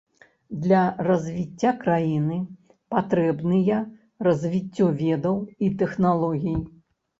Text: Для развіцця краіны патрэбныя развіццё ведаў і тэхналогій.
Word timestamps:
Для 0.61 0.77
развіцця 1.07 1.73
краіны 1.83 2.39
патрэбныя 2.95 3.77
развіццё 4.31 4.91
ведаў 5.05 5.41
і 5.69 5.73
тэхналогій. 5.85 6.61